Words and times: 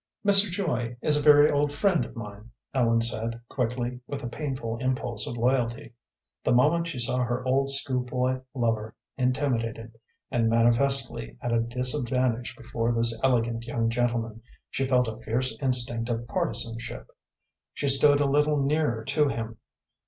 "Mr. 0.25 0.49
Joy 0.49 0.97
is 1.01 1.15
a 1.15 1.21
very 1.21 1.51
old 1.51 1.71
friend 1.71 2.03
of 2.05 2.15
mine," 2.15 2.49
Ellen 2.73 3.01
said, 3.01 3.39
quickly, 3.49 3.99
with 4.07 4.23
a 4.23 4.27
painful 4.27 4.77
impulse 4.79 5.27
of 5.27 5.37
loyalty. 5.37 5.93
The 6.43 6.53
moment 6.53 6.87
she 6.87 6.97
saw 6.97 7.17
her 7.19 7.45
old 7.45 7.69
school 7.69 8.01
boy 8.03 8.41
lover 8.55 8.95
intimidated, 9.15 9.99
and 10.31 10.49
manifestly 10.49 11.37
at 11.39 11.51
a 11.53 11.61
disadvantage 11.61 12.55
before 12.55 12.91
this 12.91 13.15
elegant 13.23 13.65
young 13.67 13.91
gentleman, 13.91 14.41
she 14.71 14.87
felt 14.87 15.07
a 15.07 15.17
fierce 15.19 15.55
instinct 15.61 16.09
of 16.09 16.27
partisanship. 16.27 17.11
She 17.75 17.87
stood 17.87 18.19
a 18.19 18.25
little 18.25 18.59
nearer 18.59 19.03
to 19.05 19.27
him. 19.27 19.57